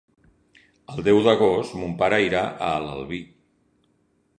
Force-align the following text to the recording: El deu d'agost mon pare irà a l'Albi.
El 0.93 1.05
deu 1.09 1.21
d'agost 1.29 1.77
mon 1.83 1.95
pare 2.03 2.21
irà 2.31 2.45
a 2.71 2.75
l'Albi. 2.87 3.23